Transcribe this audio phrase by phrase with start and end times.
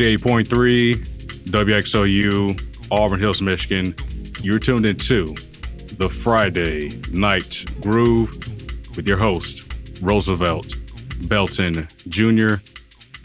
[0.00, 0.94] 88.3
[1.44, 3.94] WXOU, Auburn Hills, Michigan.
[4.40, 5.34] You're tuned in to
[5.98, 8.30] the Friday Night Groove
[8.96, 10.74] with your host, Roosevelt
[11.28, 12.54] Belton Jr.,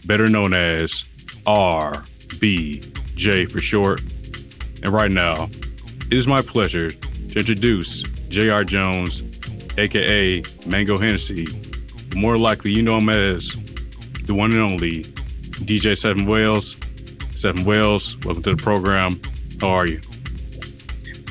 [0.04, 1.04] better known as
[1.46, 4.02] RBJ for short.
[4.82, 8.64] And right now, it is my pleasure to introduce J.R.
[8.64, 9.22] Jones,
[9.78, 11.46] aka Mango Hennessy.
[12.14, 13.56] More likely, you know him as
[14.24, 15.06] the one and only
[15.66, 16.76] DJ Seven Whales.
[17.34, 19.20] Seven Whales, welcome to the program.
[19.60, 20.00] How are you?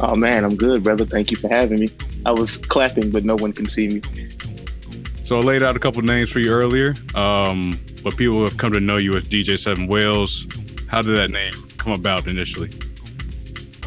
[0.01, 1.05] Oh man, I'm good, brother.
[1.05, 1.87] Thank you for having me.
[2.25, 4.01] I was clapping, but no one can see me.
[5.23, 8.73] So I laid out a couple names for you earlier, um, but people have come
[8.73, 10.45] to know you as DJ Seven Whales.
[10.87, 12.71] How did that name come about initially?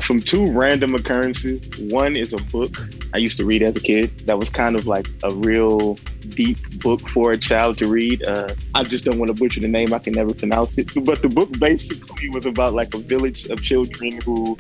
[0.01, 1.63] From two random occurrences.
[1.93, 2.75] One is a book
[3.13, 4.27] I used to read as a kid.
[4.27, 8.23] That was kind of like a real deep book for a child to read.
[8.23, 9.93] Uh, I just don't want to butcher the name.
[9.93, 10.91] I can never pronounce it.
[11.05, 14.57] But the book basically was about like a village of children who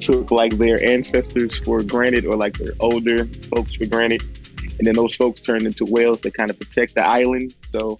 [0.00, 4.22] took like their ancestors for granted or like their older folks for granted.
[4.78, 7.54] And then those folks turned into whales to kind of protect the island.
[7.72, 7.98] So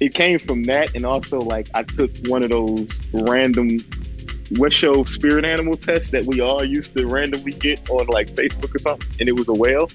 [0.00, 0.94] it came from that.
[0.94, 3.78] And also like I took one of those random
[4.52, 8.74] West Show spirit animal tests that we all used to randomly get on like Facebook
[8.74, 9.08] or something.
[9.20, 9.90] And it was a whale.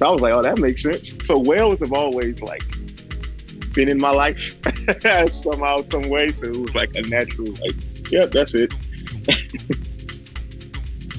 [0.00, 1.12] So I was like, oh, that makes sense.
[1.26, 2.62] So whales have always like
[3.74, 4.56] been in my life
[5.30, 6.32] somehow, some way.
[6.32, 8.72] So it was like a natural, like, yep, that's it.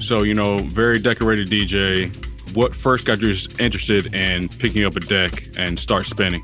[0.00, 2.12] so, you know, very decorated DJ.
[2.56, 6.42] What first got you interested in picking up a deck and start spinning?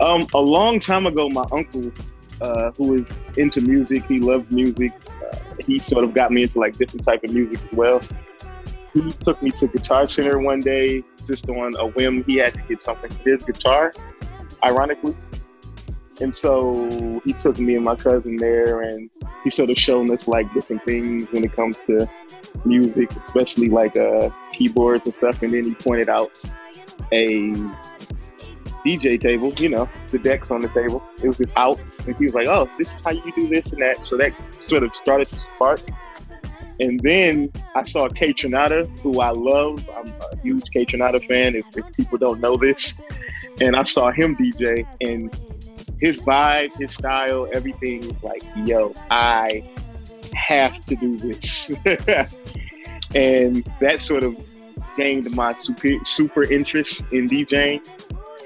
[0.00, 1.92] Um, a long time ago, my uncle,
[2.40, 4.92] uh, who is into music, he loves music.
[5.22, 8.00] Uh, he sort of got me into like different type of music as well
[8.94, 12.22] he took me to Guitar Center one day just on a whim.
[12.24, 13.92] He had to get something for his guitar,
[14.62, 15.16] ironically.
[16.20, 19.10] And so he took me and my cousin there and
[19.42, 22.08] he sort of shown us like different things when it comes to
[22.64, 25.42] music, especially like uh, keyboards and stuff.
[25.42, 26.30] And then he pointed out
[27.10, 27.52] a
[28.86, 31.02] DJ table, you know, the decks on the table.
[31.20, 31.82] It was just out.
[32.06, 34.06] And he was like, oh, this is how you do this and that.
[34.06, 34.32] So that
[34.62, 35.80] sort of started to spark
[36.80, 39.88] and then I saw Kaytranada, who I love.
[39.96, 42.94] I'm a huge Kaytranada fan, if, if, people don't know this.
[43.60, 45.32] And I saw him DJ, and
[46.00, 49.62] his vibe, his style, everything was like, yo, I
[50.34, 51.70] have to do this.
[53.14, 54.36] and that sort of
[54.96, 57.86] gained my super, super interest in DJing.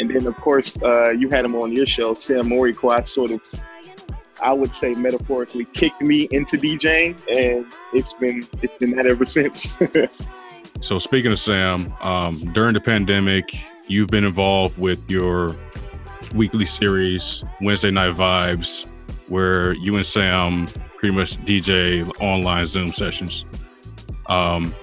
[0.00, 3.42] And then, of course, uh, you had him on your show, Sam Morikwa, sort of
[4.42, 9.26] I would say metaphorically kicked me into DJing, and it's been it's been that ever
[9.26, 9.76] since.
[10.80, 13.44] so speaking of Sam, um, during the pandemic,
[13.86, 15.56] you've been involved with your
[16.34, 18.88] weekly series Wednesday Night Vibes,
[19.28, 20.66] where you and Sam
[20.96, 23.44] pretty much DJ online Zoom sessions.
[24.26, 24.74] Um,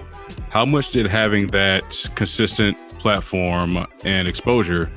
[0.50, 4.90] how much did having that consistent platform and exposure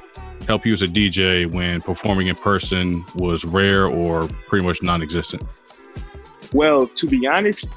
[0.50, 5.44] help you as a DJ when performing in person was rare or pretty much non-existent?
[6.54, 7.70] Well, to be honest,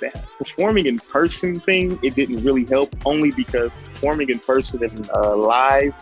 [0.00, 2.94] that performing in person thing it didn't really help.
[3.04, 5.92] Only because performing in person and uh, live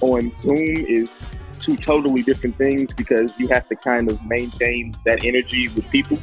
[0.00, 1.22] on Zoom is
[1.60, 6.18] two totally different things because you have to kind of maintain that energy with people.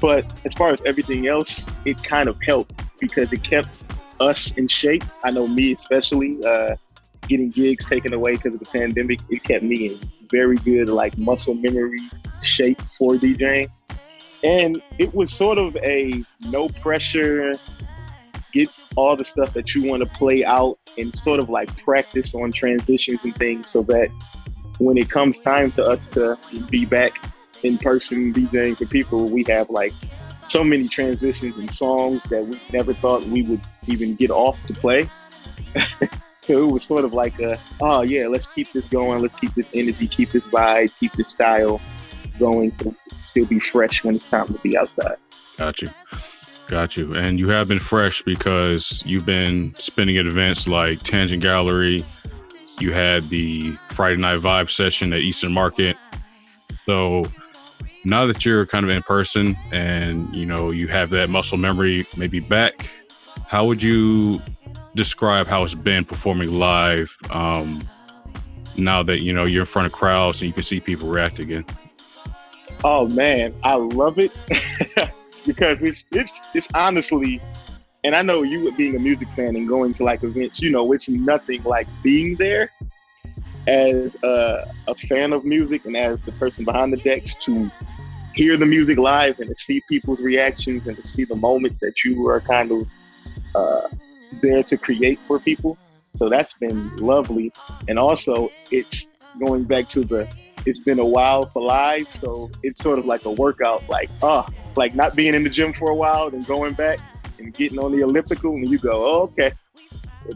[0.00, 3.68] But as far as everything else, it kind of helped because it kept
[4.18, 5.04] us in shape.
[5.22, 6.44] I know me especially.
[6.44, 6.74] Uh,
[7.28, 10.00] getting gigs taken away because of the pandemic, it kept me in
[10.30, 11.98] very good like muscle memory
[12.42, 13.68] shape for DJing.
[14.44, 17.52] And it was sort of a no pressure,
[18.52, 22.34] get all the stuff that you want to play out and sort of like practice
[22.34, 24.10] on transitions and things so that
[24.78, 26.38] when it comes time to us to
[26.70, 27.12] be back
[27.64, 29.92] in person DJing for people, we have like
[30.46, 34.72] so many transitions and songs that we never thought we would even get off to
[34.72, 35.08] play.
[36.50, 39.66] it was sort of like a, oh yeah, let's keep this going, let's keep this
[39.74, 41.80] energy, keep this vibe, keep this style
[42.38, 45.16] going to still be fresh when it's time to be outside.
[45.56, 45.88] Got you.
[46.68, 47.14] Got you.
[47.14, 52.04] And you have been fresh because you've been spinning at events like Tangent Gallery.
[52.78, 55.96] You had the Friday Night Vibe session at Eastern Market.
[56.84, 57.24] So
[58.04, 62.06] now that you're kind of in person and you know you have that muscle memory
[62.16, 62.88] maybe back,
[63.46, 64.40] how would you
[64.98, 67.88] describe how it's been performing live um,
[68.76, 71.38] now that you know you're in front of crowds and you can see people react
[71.38, 71.64] again?
[72.84, 74.36] Oh man, I love it
[75.46, 77.40] because it's it's it's honestly,
[78.04, 80.92] and I know you being a music fan and going to like events, you know,
[80.92, 82.70] it's nothing like being there.
[83.68, 87.70] as a, a fan of music and as the person behind the decks to
[88.34, 92.02] hear the music live and to see people's reactions and to see the moments that
[92.04, 92.88] you are kind of
[93.54, 93.88] uh,
[94.40, 95.78] there to create for people.
[96.18, 97.52] So that's been lovely.
[97.86, 99.06] And also, it's
[99.38, 100.28] going back to the
[100.66, 104.46] it's been a while for live, so it's sort of like a workout, like oh,
[104.76, 106.98] like not being in the gym for a while, then going back
[107.38, 109.52] and getting on the elliptical, and you go, oh, okay,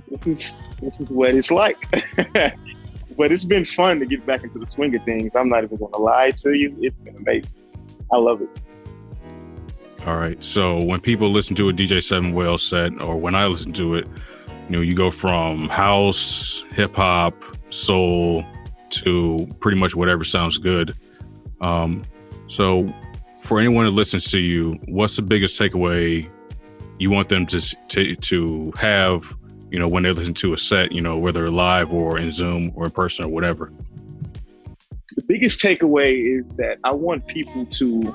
[0.09, 1.91] this is this is what it's like.
[3.17, 5.31] but it's been fun to get back into the swing of things.
[5.35, 7.53] I'm not even going to lie to you; it's been amazing.
[8.12, 8.61] I love it.
[10.06, 10.43] All right.
[10.43, 13.94] So when people listen to a DJ Seven Whales set, or when I listen to
[13.94, 14.06] it,
[14.69, 17.34] you know, you go from house, hip hop,
[17.70, 18.44] soul,
[18.90, 20.94] to pretty much whatever sounds good.
[21.60, 22.02] Um,
[22.49, 22.87] so,
[23.43, 26.28] for anyone that listens to you, what's the biggest takeaway
[26.98, 29.37] you want them to to, to have?
[29.70, 32.72] You know, when they listen to a set, you know, whether live or in Zoom
[32.75, 33.72] or in person or whatever.
[35.16, 38.14] The biggest takeaway is that I want people to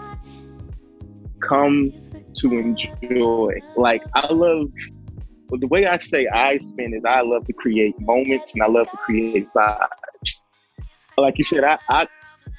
[1.39, 1.93] come
[2.37, 3.59] to enjoy.
[3.75, 4.71] Like I love
[5.49, 8.67] well, the way I say I spin is I love to create moments and I
[8.67, 9.87] love to create vibes
[11.17, 12.07] like you said, I, I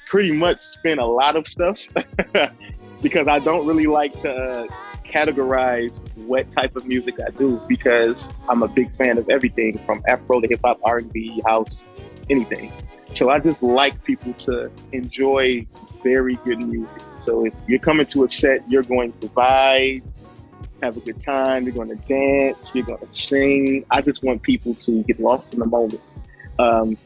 [0.07, 1.87] pretty much spin a lot of stuff
[3.01, 4.67] because I don't really like to uh,
[5.05, 10.03] categorize what type of music I do because I'm a big fan of everything from
[10.07, 11.83] Afro to hip hop, R&B, house,
[12.29, 12.71] anything.
[13.13, 15.65] So I just like people to enjoy
[16.03, 17.01] very good music.
[17.29, 20.01] So if you're coming to a set, you're going to vibe,
[20.81, 23.85] have a good time, you're going to dance, you're going to sing.
[23.91, 26.01] I just want people to get lost in the moment.
[26.57, 26.97] Um,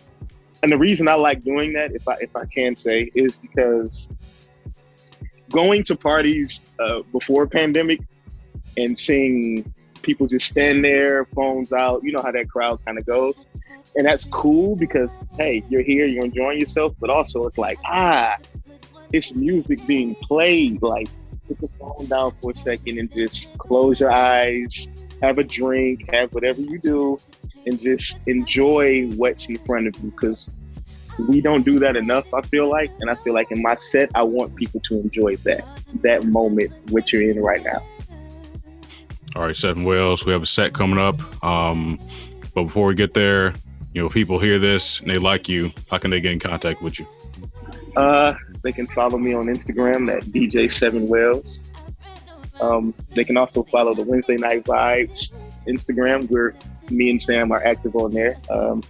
[0.61, 4.07] and the reason I like doing that, if I if I can say, is because
[5.51, 7.99] going to parties uh, before pandemic
[8.77, 9.73] and seeing
[10.03, 12.01] people just stand there, phones out.
[12.01, 13.45] You know how that crowd kind of goes,
[13.97, 18.37] and that's cool because hey, you're here, you're enjoying yourself, but also it's like ah,
[19.13, 20.81] it's music being played.
[20.81, 21.07] Like
[21.48, 24.88] put the phone down for a second and just close your eyes,
[25.21, 27.19] have a drink, have whatever you do,
[27.65, 30.50] and just enjoy what's in front of you because
[31.30, 32.33] we don't do that enough.
[32.33, 35.36] I feel like, and I feel like in my set, I want people to enjoy
[35.38, 35.65] that
[36.01, 37.83] that moment which you're in right now.
[39.36, 41.44] All right, Seven Whales, we have a set coming up.
[41.44, 42.00] Um,
[42.54, 43.54] but before we get there,
[43.94, 45.71] you know, people hear this and they like you.
[45.89, 47.07] How can they get in contact with you?
[47.95, 48.33] Uh,
[48.63, 51.63] they can follow me on Instagram at DJ Seven Whales.
[52.62, 55.31] Um, they can also follow the Wednesday Night Vibes
[55.68, 56.56] Instagram, where
[56.89, 58.38] me and Sam are active on there.
[58.50, 58.81] Um,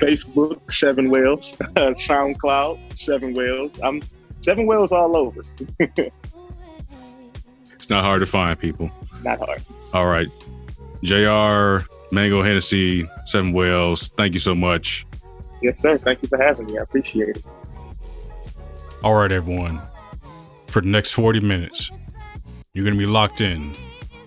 [0.00, 1.52] Facebook, Seven Whales.
[1.76, 3.72] SoundCloud, Seven Whales.
[3.82, 4.00] I'm
[4.40, 5.42] Seven Whales all over.
[5.78, 6.10] it's
[7.90, 8.90] not hard to find people.
[9.22, 9.62] Not hard.
[9.92, 10.28] All right.
[11.02, 15.06] JR, Mango Hennessy, Seven Whales, thank you so much.
[15.62, 15.98] Yes, sir.
[15.98, 16.78] Thank you for having me.
[16.78, 17.44] I appreciate it.
[19.02, 19.80] All right, everyone.
[20.66, 21.90] For the next 40 minutes,
[22.74, 23.74] you're going to be locked in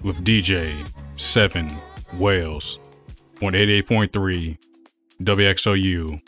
[0.02, 1.72] with DJ Seven
[2.14, 2.80] Whales
[3.44, 4.58] on 88.3
[5.22, 6.22] WXOU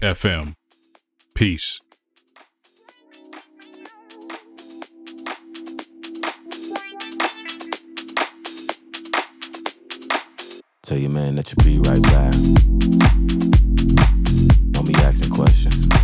[0.00, 0.54] FM.
[1.34, 1.80] Peace.
[10.82, 12.32] Tell your man that you'll be right back.
[14.72, 16.01] Don't be asking questions.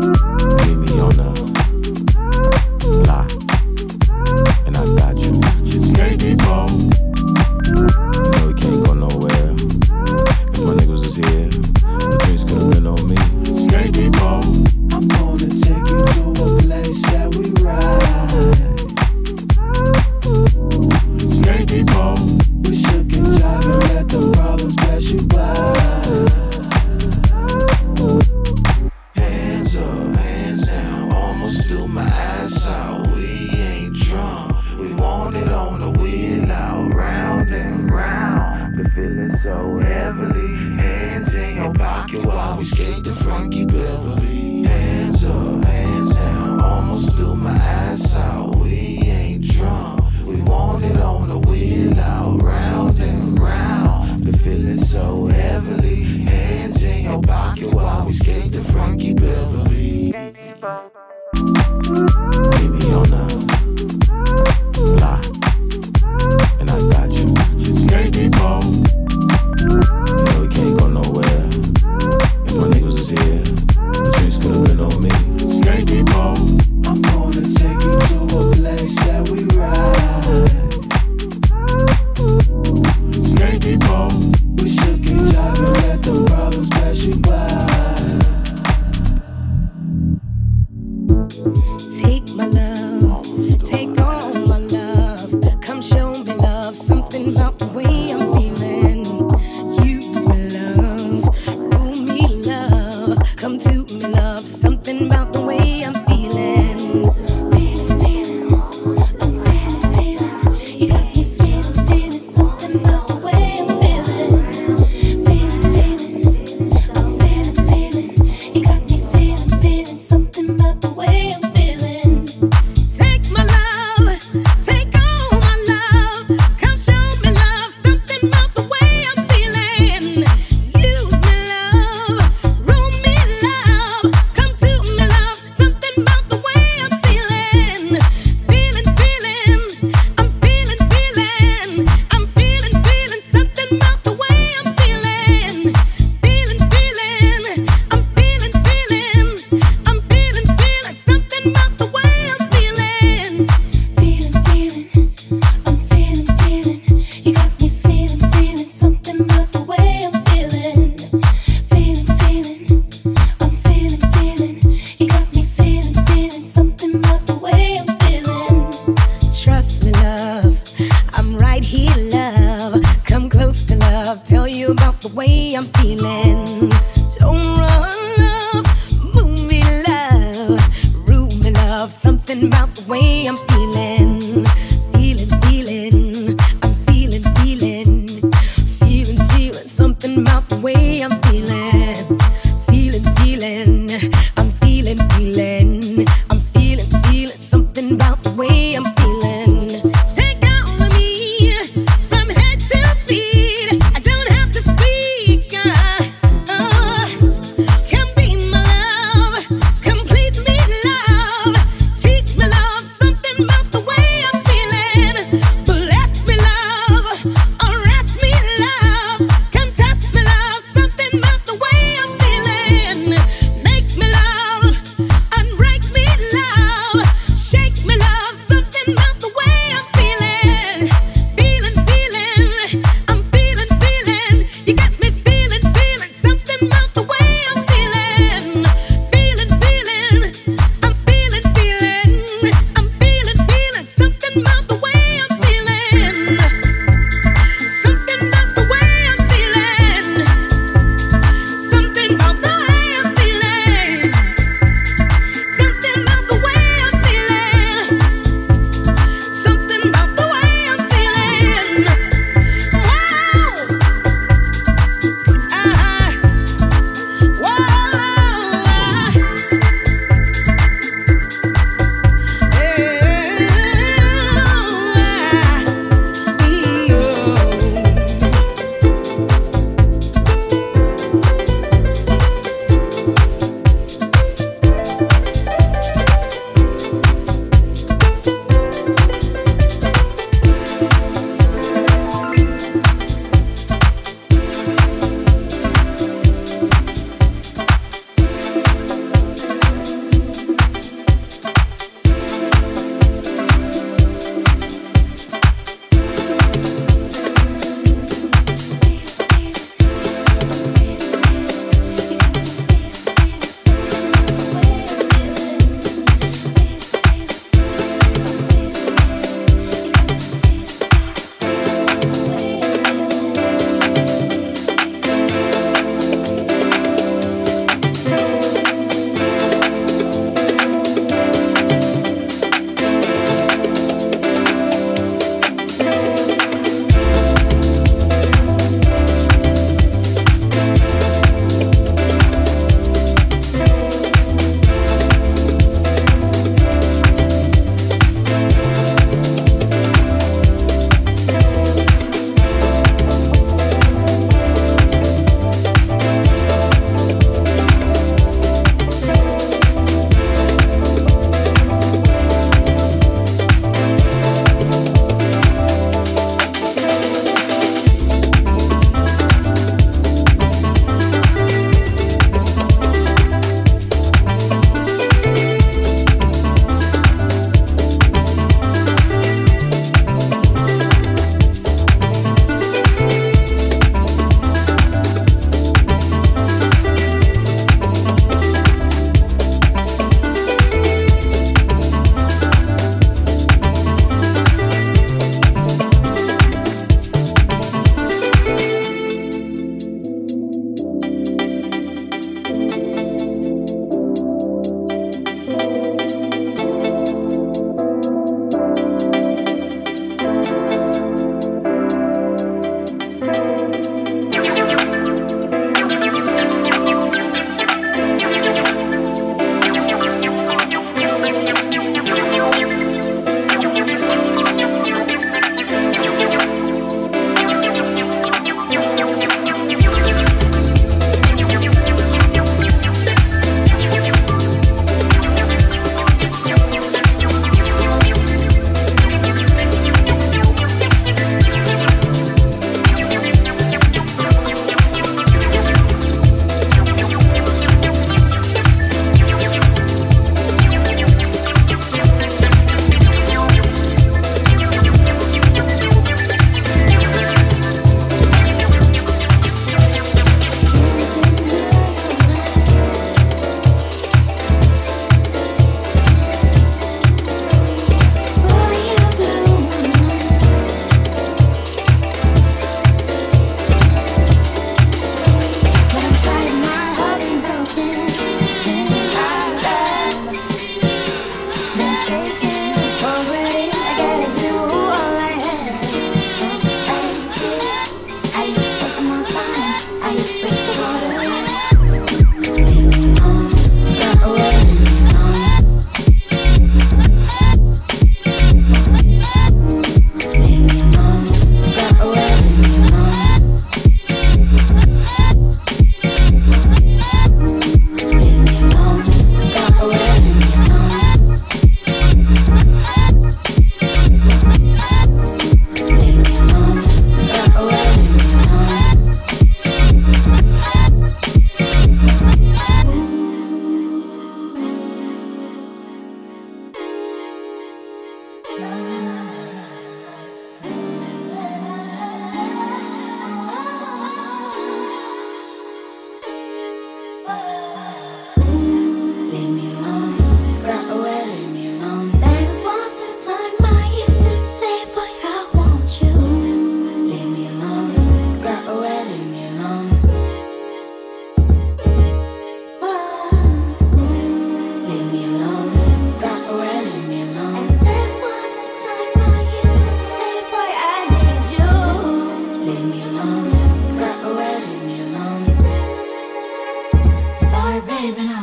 [0.00, 0.10] So
[0.76, 1.47] me skate the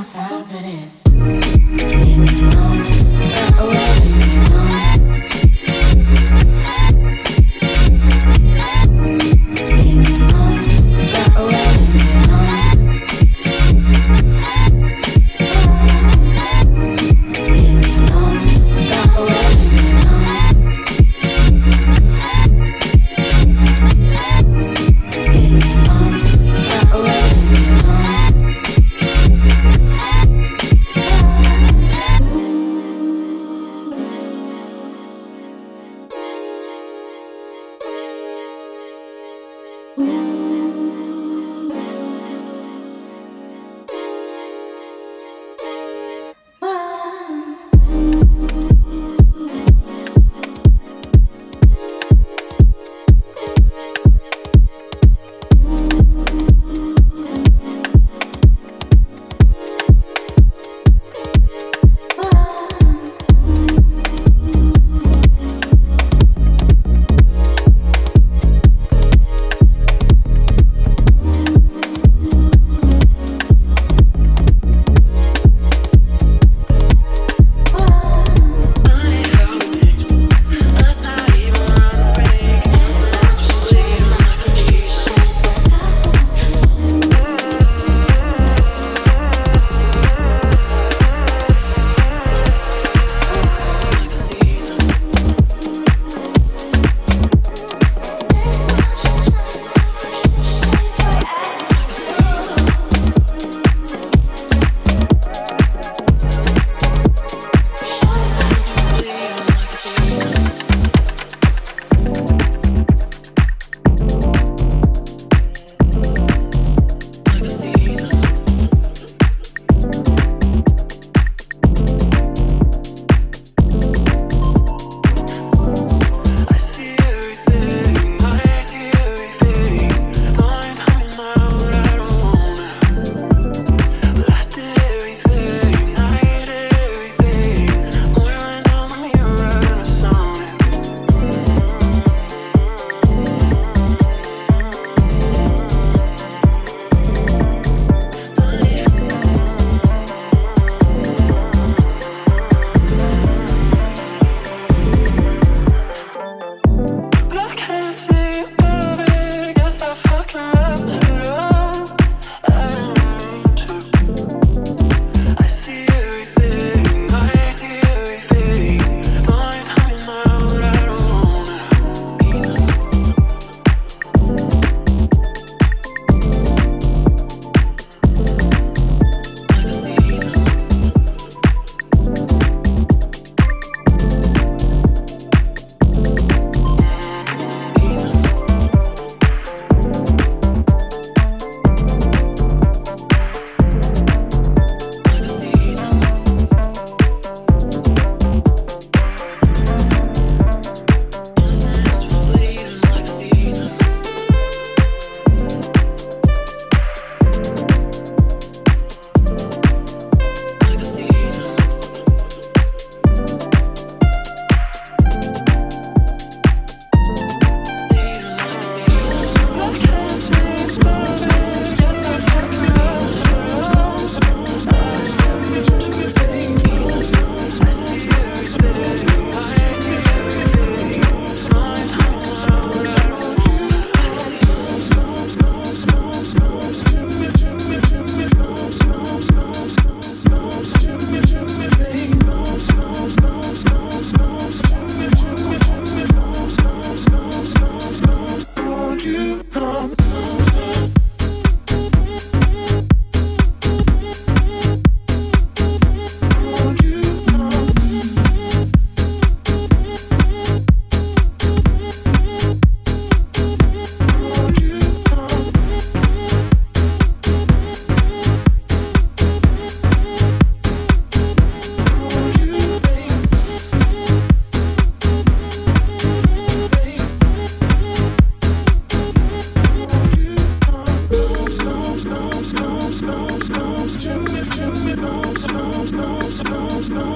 [0.05, 2.04] sounds how good.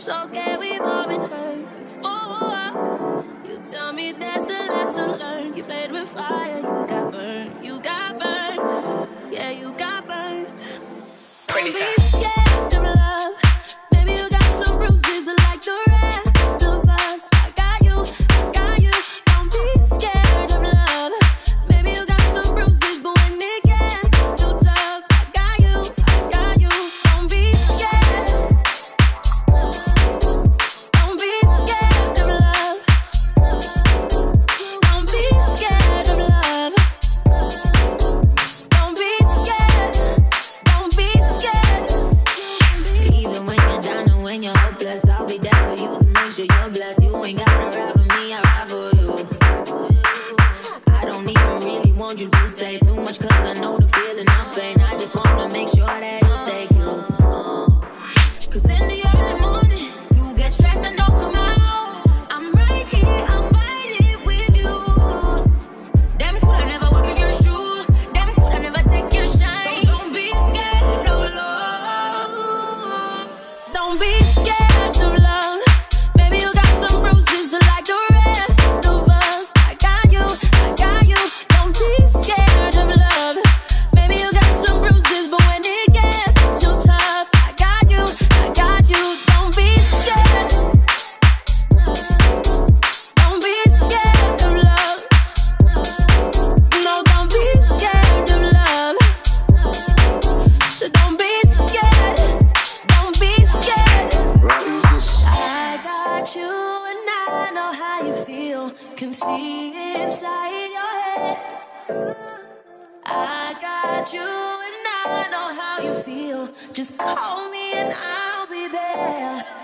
[0.00, 3.24] It's okay, we've all been hurt before.
[3.46, 5.58] You tell me that's the lesson learned.
[5.58, 9.30] You played with fire, you got burned, you got burned.
[9.30, 10.58] Yeah, you got burned.
[11.48, 11.99] Pretty time.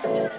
[0.03, 0.29] Yeah.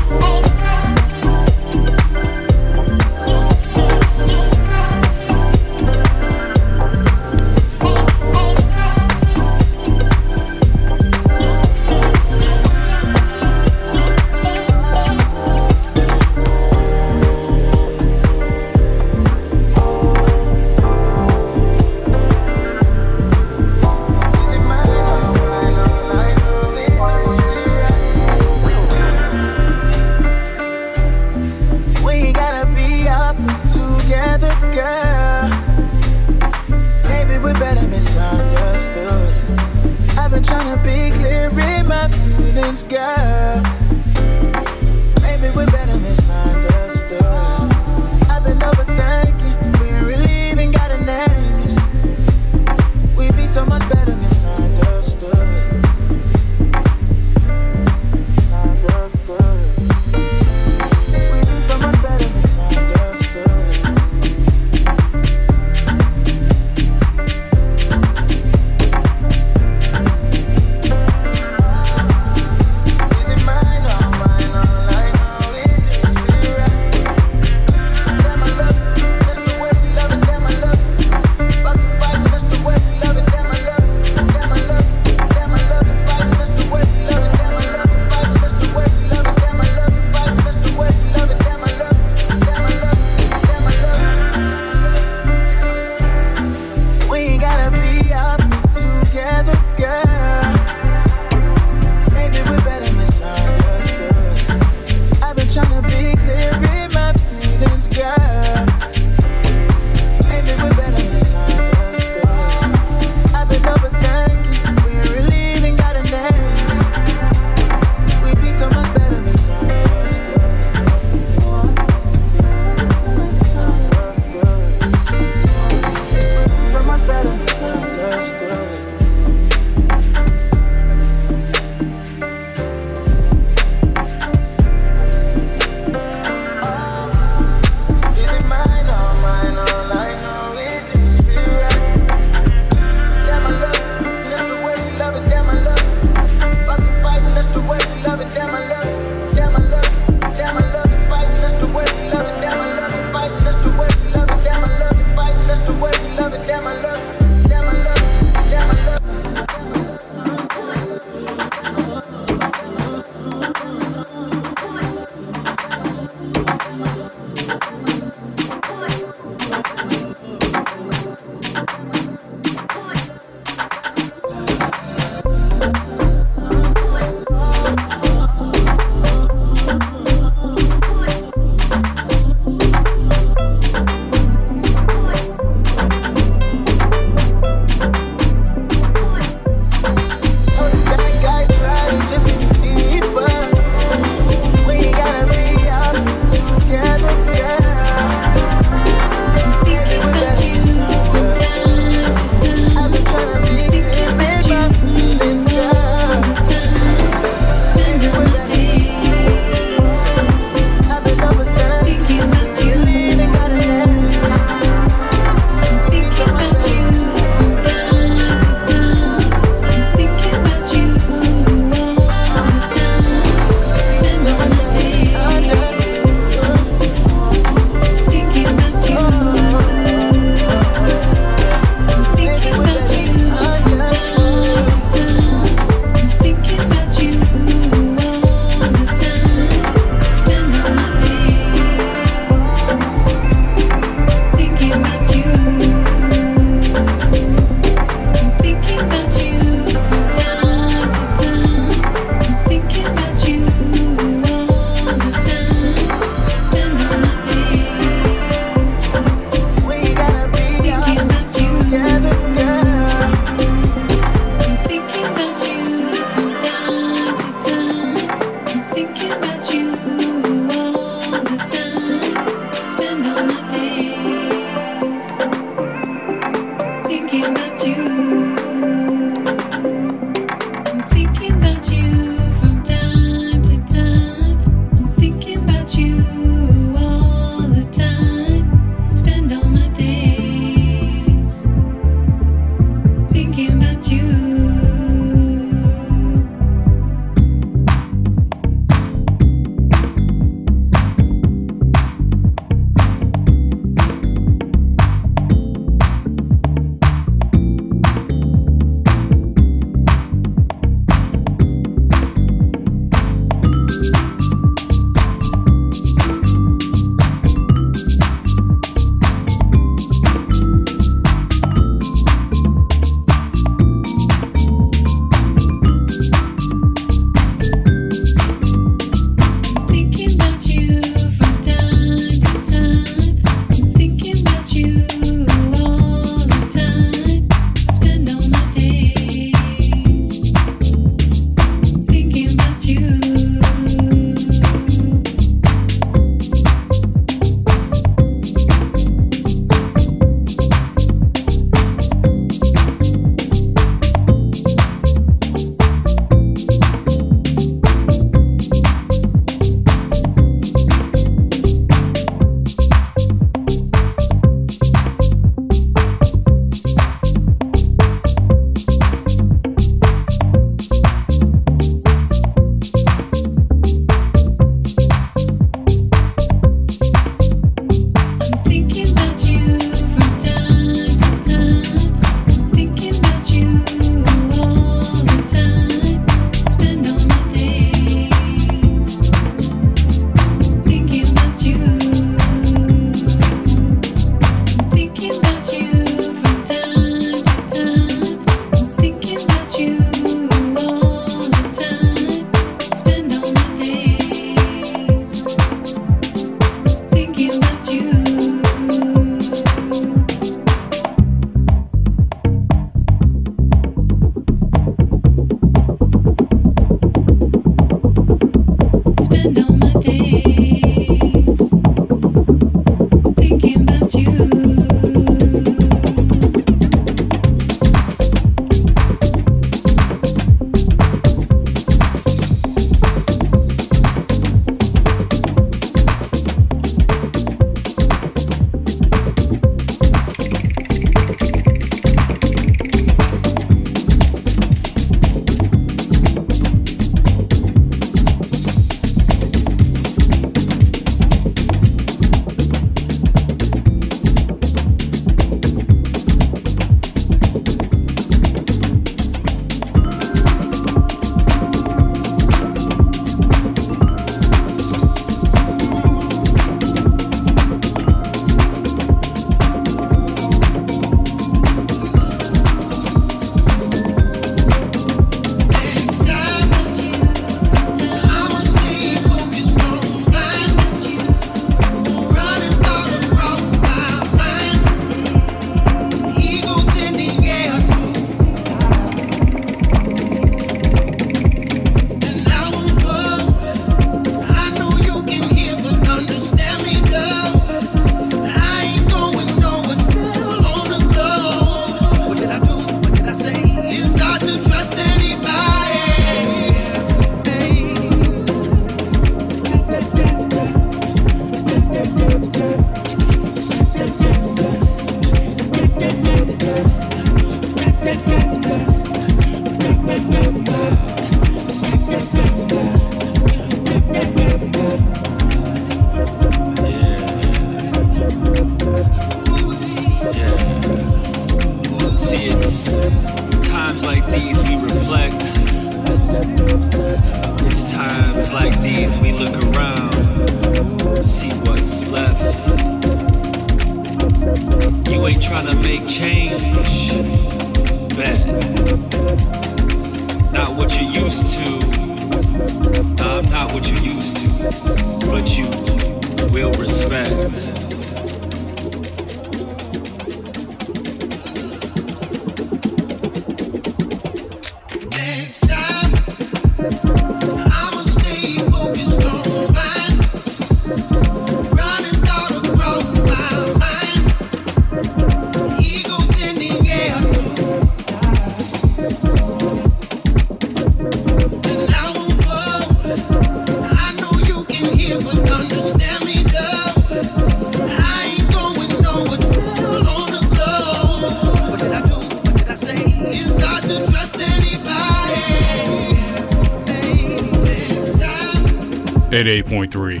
[599.22, 600.00] 88.3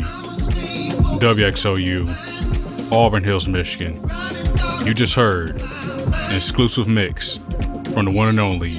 [1.20, 4.00] WXOU, Auburn Hills, Michigan.
[4.84, 7.36] You just heard an exclusive mix
[7.94, 8.72] from the one and only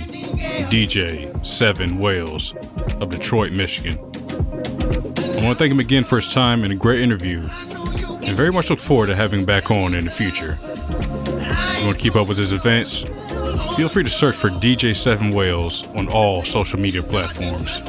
[0.69, 2.53] DJ Seven Whales
[2.99, 3.97] of Detroit, Michigan.
[3.97, 8.51] I want to thank him again for his time and a great interview, and very
[8.51, 10.57] much look forward to having him back on in the future.
[10.59, 13.05] If you want to keep up with his events?
[13.77, 17.79] Feel free to search for DJ Seven Whales on all social media platforms.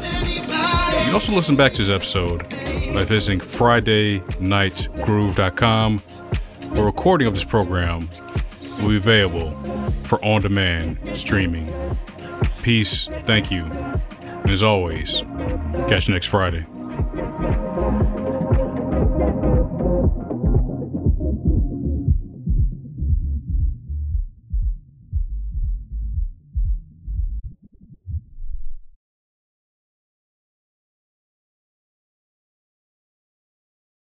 [1.14, 2.40] Also listen back to this episode
[2.92, 6.02] by visiting FridayNightGroove.com.
[6.72, 8.10] A recording of this program
[8.80, 9.52] will be available
[10.02, 11.72] for on demand streaming.
[12.62, 15.22] Peace, thank you, and as always,
[15.86, 16.66] catch you next Friday.